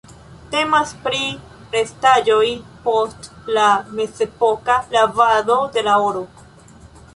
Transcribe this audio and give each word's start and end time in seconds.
Temas 0.53 0.93
pri 1.03 1.19
restaĵoj 1.75 2.47
post 2.87 3.29
la 3.59 3.67
mezepoka 4.01 4.81
lavado 4.97 5.61
de 5.77 5.85
la 5.91 6.01
oro. 6.11 6.25